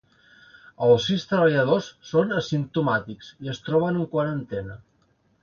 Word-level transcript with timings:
Els 0.85 1.03
sis 1.09 1.25
treballadors 1.31 1.89
són 2.13 2.33
asimptomàtics 2.39 3.31
i 3.45 3.53
es 3.55 3.61
troben 3.69 4.01
en 4.01 4.09
quarantena. 4.17 4.81